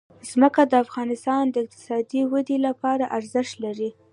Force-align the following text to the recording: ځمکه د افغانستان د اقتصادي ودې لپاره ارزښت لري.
ځمکه 0.29 0.61
د 0.67 0.73
افغانستان 0.85 1.43
د 1.49 1.55
اقتصادي 1.65 2.21
ودې 2.31 2.57
لپاره 2.67 3.05
ارزښت 3.17 3.53
لري. 3.65 3.89